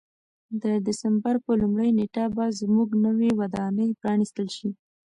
د 0.61 0.65
دسمبر 0.87 1.35
په 1.45 1.51
لومړۍ 1.61 1.89
نېټه 1.99 2.25
به 2.35 2.45
زموږ 2.59 2.89
نوې 3.05 3.29
ودانۍ 3.39 3.89
پرانیستل 4.01 4.47
شي. 4.57 4.69